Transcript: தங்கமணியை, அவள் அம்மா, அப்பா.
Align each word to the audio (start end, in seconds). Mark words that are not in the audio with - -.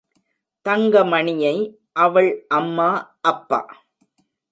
தங்கமணியை, 0.65 1.53
அவள் 1.97 2.45
அம்மா, 2.47 2.89
அப்பா. 3.21 3.61